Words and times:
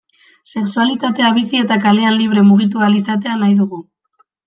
Sexualitatea 0.51 1.29
bizi 1.35 1.61
eta 1.65 1.79
kalean 1.85 2.19
libre 2.25 2.47
mugitu 2.51 2.85
ahal 2.85 2.99
izatea 3.03 3.41
nahi 3.45 3.59
dugu. 3.63 3.85